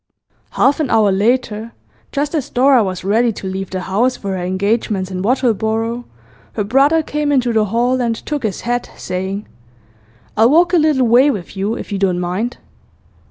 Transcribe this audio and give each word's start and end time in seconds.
Half 0.57 0.79
an 0.79 0.89
hour 0.89 1.11
later, 1.11 1.73
just 2.11 2.33
as 2.33 2.49
Dora 2.49 2.83
was 2.83 3.03
ready 3.03 3.31
to 3.33 3.45
leave 3.47 3.69
the 3.69 3.81
house 3.81 4.17
for 4.17 4.31
her 4.35 4.41
engagements 4.43 5.11
in 5.11 5.21
Wattleborough, 5.21 6.05
her 6.53 6.63
brother 6.63 7.03
came 7.03 7.31
into 7.31 7.53
the 7.53 7.65
hall 7.65 8.01
and 8.01 8.15
took 8.15 8.41
his 8.41 8.61
hat, 8.61 8.89
saying: 8.97 9.45
'I'll 10.35 10.49
walk 10.49 10.73
a 10.73 10.77
little 10.79 11.05
way 11.05 11.29
with 11.29 11.55
you, 11.55 11.75
if 11.75 11.91
you 11.91 11.99
don't 11.99 12.19
mind. 12.19 12.57